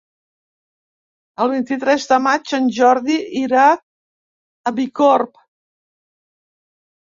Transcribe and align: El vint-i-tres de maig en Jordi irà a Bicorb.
El 1.43 1.51
vint-i-tres 1.51 2.07
de 2.11 2.17
maig 2.27 2.53
en 2.59 2.69
Jordi 2.77 3.19
irà 3.43 3.67
a 3.75 4.75
Bicorb. 4.81 5.39